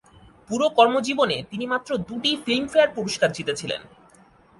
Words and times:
পুরো 0.49 0.67
কর্মজীবনে 0.69 1.37
তিনি 1.49 1.65
মাত্র 1.65 1.89
দুটি 2.07 2.31
'ফিল্মফেয়ার 2.37 2.89
পুরস্কার' 2.95 3.35
জিতেছিলেন। 3.37 3.81